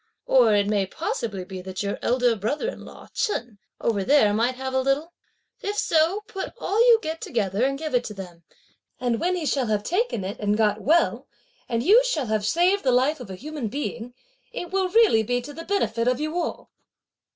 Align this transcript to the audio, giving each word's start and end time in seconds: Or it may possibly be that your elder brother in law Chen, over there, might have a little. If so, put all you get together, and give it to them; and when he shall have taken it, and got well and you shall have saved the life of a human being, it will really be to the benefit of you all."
Or 0.25 0.55
it 0.55 0.65
may 0.65 0.87
possibly 0.87 1.43
be 1.45 1.61
that 1.61 1.83
your 1.83 1.99
elder 2.01 2.35
brother 2.35 2.67
in 2.69 2.83
law 2.83 3.09
Chen, 3.13 3.59
over 3.79 4.03
there, 4.03 4.33
might 4.33 4.55
have 4.55 4.73
a 4.73 4.81
little. 4.81 5.13
If 5.59 5.77
so, 5.77 6.21
put 6.25 6.55
all 6.59 6.79
you 6.87 6.97
get 7.03 7.21
together, 7.21 7.63
and 7.63 7.77
give 7.77 7.93
it 7.93 8.03
to 8.05 8.15
them; 8.15 8.41
and 8.99 9.19
when 9.19 9.35
he 9.35 9.45
shall 9.45 9.67
have 9.67 9.83
taken 9.83 10.23
it, 10.23 10.39
and 10.39 10.57
got 10.57 10.81
well 10.81 11.27
and 11.69 11.83
you 11.83 12.03
shall 12.03 12.25
have 12.25 12.47
saved 12.47 12.83
the 12.83 12.91
life 12.91 13.19
of 13.19 13.29
a 13.29 13.35
human 13.35 13.67
being, 13.67 14.15
it 14.51 14.71
will 14.71 14.89
really 14.89 15.21
be 15.21 15.39
to 15.39 15.53
the 15.53 15.65
benefit 15.65 16.07
of 16.07 16.19
you 16.19 16.35
all." 16.35 16.71